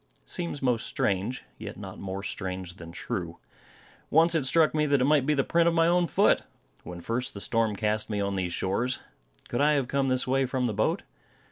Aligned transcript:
It 0.23 0.29
seems 0.29 0.63
most 0.63 0.87
strange; 0.87 1.43
yet 1.59 1.77
not 1.77 1.99
more 1.99 2.23
strange 2.23 2.77
than 2.77 2.91
true. 2.91 3.37
Once 4.09 4.33
it 4.33 4.47
struck 4.47 4.73
me 4.73 4.87
that 4.87 4.99
it 4.99 5.03
might 5.05 5.27
be 5.27 5.35
the 5.35 5.43
print 5.43 5.67
of 5.67 5.75
my 5.75 5.85
own 5.85 6.07
foot, 6.07 6.41
when 6.83 7.01
first 7.01 7.35
the 7.35 7.39
storm 7.39 7.75
cast 7.75 8.09
me 8.09 8.19
on 8.19 8.35
these 8.35 8.51
shores. 8.51 8.97
Could 9.47 9.61
I 9.61 9.73
have 9.73 9.87
come 9.87 10.07
this 10.07 10.25
way 10.25 10.47
from 10.47 10.65
the 10.65 10.73
boat? 10.73 11.03